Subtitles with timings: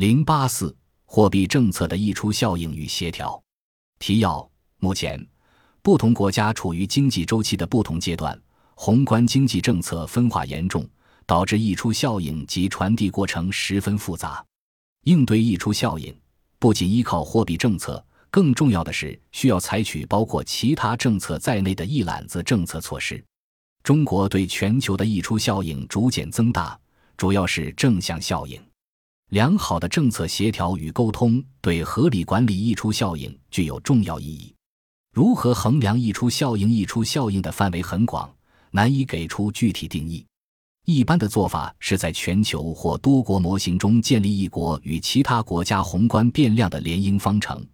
[0.00, 0.74] 零八四
[1.04, 3.38] 货币政策的溢出效应与协调。
[3.98, 5.22] 提要：目前，
[5.82, 8.40] 不同国家处于经济周期的不同阶段，
[8.74, 10.88] 宏观经济政策分化严重，
[11.26, 14.42] 导致溢出效应及传递过程十分复杂。
[15.04, 16.18] 应对溢出效应，
[16.58, 23.22] 不仅依靠货币政策，更重要的是需要采取包括其他政策在内的一揽子政策措施。
[23.82, 26.80] 中国对全球的溢出效应逐渐增大，
[27.18, 28.58] 主要是正向效应。
[29.30, 34.52] 良好的政策协调与沟通对合理管理溢出效应具有重要意义。
[35.12, 36.68] 如何衡量溢出效应？
[36.68, 38.28] 溢出效应的范围很广，
[38.72, 40.26] 难以给出具体定义。
[40.84, 47.64] 一般的做法是在全球或多国模型中建立一国与其他国家宏观变量的联姻方程，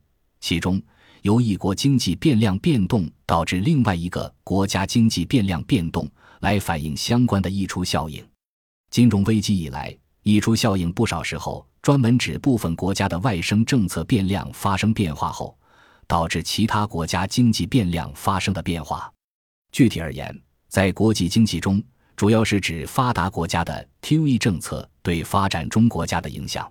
[0.40, 0.82] 其中
[1.22, 6.06] 由一国经济变量变动导致另外一个国家经济变量变动，
[6.40, 8.22] 来反映相关的溢出效应。
[8.90, 15.56] 金融危机以来，溢出效应不少时候专门指部分国家的外生政策变量发生变化后，
[16.08, 19.08] 导致其他国家经济变量发生的变化。
[19.70, 20.36] 具体而言，
[20.68, 21.80] 在国际经济中，
[22.16, 26.68] 主要是指发达国家的 QE 政策对发展中国家的影响。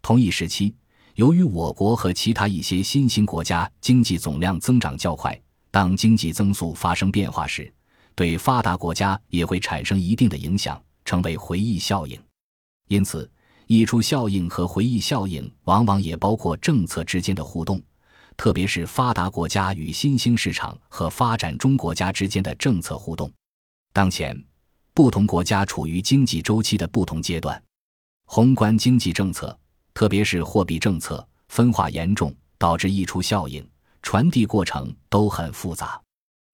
[0.00, 0.74] 同一时期，
[1.16, 5.38] 由于我国和其他一些新兴国家经济总量增长较快，
[5.70, 7.70] 当经济增速发生变化时，
[8.14, 12.18] 对发达国家也会产生一定的影响，成为回忆效应。
[12.88, 13.30] 因此，
[13.66, 17.82] 溢出效应和回忆效应往往也包括政策之间的互动，
[18.36, 23.32] 特别是发达国家与新兴市场和发展中国家之间的政策互动。
[23.92, 24.40] 当前。
[24.94, 27.62] 不同国家处于经济周期的不同阶段，
[28.24, 29.54] 宏观经济政策，
[29.92, 33.62] 特别是货币政策分化严重，导致溢出效应
[34.00, 36.00] 传递过程都很复杂。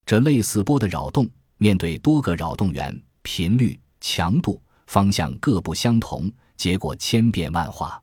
[0.04, 4.60] 这类似波的扰动，面对多个扰动源，频率、强度、
[4.92, 7.98] 方向各不相同，结果千变万化。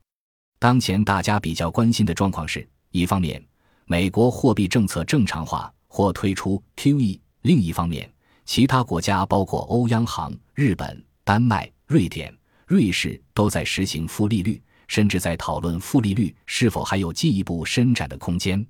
[0.58, 3.40] 当前大家比较关心的状况是：一方面，
[3.84, 8.12] 美国货币政策正常化或推出 QE；另一方面，
[8.44, 12.36] 其他国家包括欧央行、日本、丹麦、瑞典、
[12.66, 18.66] 瑞士都在实行负利率，甚至在讨论负利率是否还有进一步伸展的空间。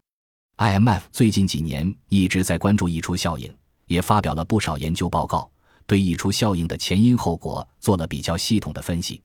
[0.58, 3.50] IMF 最近几年一直在关注溢出效应，
[3.86, 5.50] 也发表了不少研究报告，
[5.90, 9.20] 对溢出效应的前因后果做了比较系统的分析。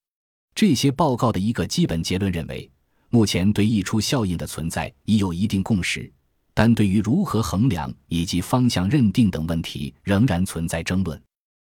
[0.56, 2.68] 这些报告的一个基本结论认为，
[3.12, 6.12] 目前对溢出效应的存在已有一定共识。
[6.56, 11.22] 但对于如何衡量以及方向认定等问题，仍然存在争论。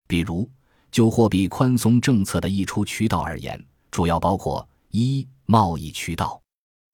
[0.09, 0.50] 比如，
[0.91, 6.41] 就货币宽松政策的溢出渠道而言，主要包括：一、贸易渠道，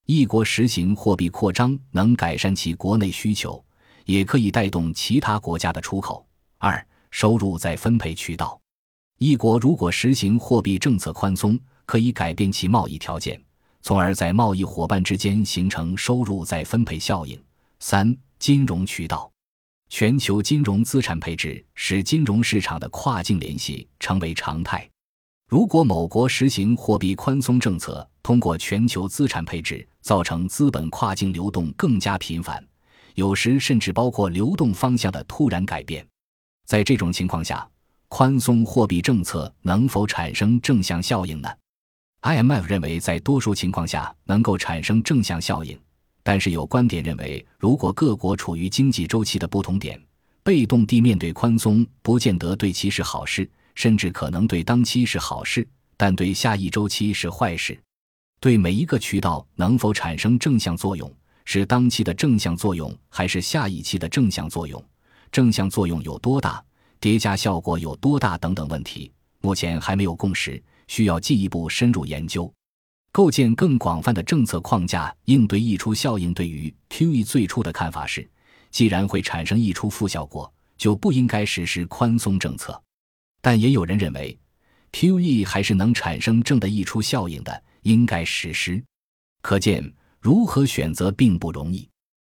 [0.05, 3.65] 一国实行货币扩张能改善其国内需求，
[4.05, 6.23] 也可以带动其他国家的出口；
[6.59, 8.59] 二、收入再分配渠道，
[9.17, 13.41] 一国如果实行货币政策宽松，可以改变其贸易条件，
[13.81, 17.41] 从而在贸易伙伴之间形成收入再分配效应。
[17.79, 19.31] 三、金融渠道，
[19.89, 24.87] 全球金融资产配置使金融市场的跨境联系成为常态。
[25.49, 32.61] 如果某国实行货币宽松政策，通过全球资产配置造成资本跨境流动更加频繁，
[33.15, 36.05] 有时甚至包括流动方向的突然改变。
[36.67, 37.65] 在这种情况下，
[38.09, 41.49] 宽松货币政策能否产生正向效应呢
[42.23, 45.79] ？IMF 认为，在多数情况下能够产生正向效应。
[46.23, 49.97] 但是有观点认为，如果各国处于经济周期的不同点，
[50.43, 57.79] 被动地面对宽松，不见得对其是好事，甚至可能对当期是好事，但对下一周期是坏事。
[58.41, 61.09] 对每一个渠道能否产生正向作用，
[61.45, 64.83] 是当期的正向作用还是下一期的正向作用？
[65.31, 66.63] 正向作用有多大？
[66.99, 68.37] 叠加效果有多大？
[68.37, 69.11] 等等问题，
[69.41, 72.51] 目前还没有共识，需要进一步深入研究。
[73.11, 76.33] 构建更广泛的政策框架应对溢出效应。
[76.33, 78.29] 对于 QE 最初的看法是，
[78.69, 82.79] 既然会产生溢出负效果，就不应该实施宽松政策。
[83.41, 84.37] 但也有人认为
[84.91, 88.83] ，QE 还是能产生正的溢出效应的，应该实施。
[89.41, 91.87] 可见，如何选择并不容易。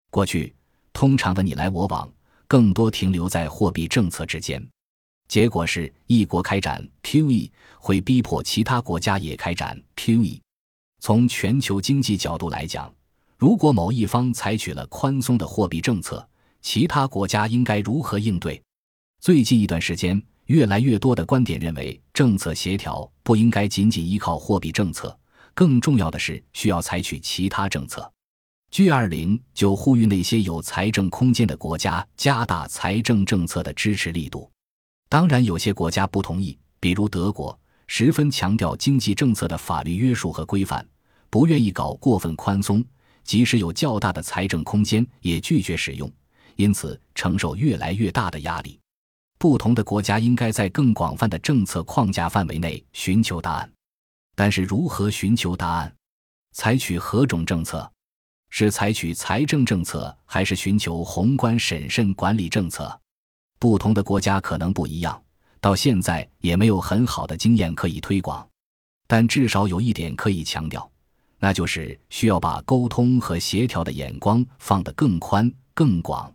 [0.09, 0.55] 过去，
[0.93, 2.11] 通常的你来我往，
[2.51, 4.61] 更多停留在货币政策之间。
[5.29, 7.49] 结果是一国开展 QE，
[7.79, 10.37] 会逼迫其他国家也开展 QE。
[10.99, 12.93] 从全球经济角度来讲，
[13.37, 16.27] 如果某一方采取了宽松的货币政策，
[16.61, 18.61] 其他国家应该如何应对？
[19.21, 25.17] 最近一段时间，越来越多的观点认为，政策协调不应该仅仅依靠货币政策，
[25.53, 28.11] 更重要的是需要采取其他政策。
[28.71, 34.49] G 二零就呼吁那些有财政空间的国家加大财政政策的支持力度。
[35.09, 37.57] 当然，有些国家不同意，比如德国。
[37.87, 40.87] 十分强调经济政策的法律约束和规范，
[41.29, 42.81] 不愿意搞过分宽松，
[43.25, 46.09] 即使有较大的财政空间，也拒绝使用，
[46.55, 48.79] 因此承受越来越大的压力。
[49.37, 53.69] 不同的国家应该在更广泛的政策框架范围内寻求答案，
[54.33, 55.93] 但是如何寻求答案？
[56.53, 57.91] 采取何种政策？
[58.51, 62.99] 是采取财政政策，还是寻求宏观审慎管理政策？
[63.57, 65.19] 不同的国家可能不一样，
[65.61, 68.45] 到现在也没有很好的经验可以推广。
[69.07, 70.89] 但至少有一点可以强调，
[71.39, 76.31] 那就是需要把沟通和协调的眼光放得更宽更广。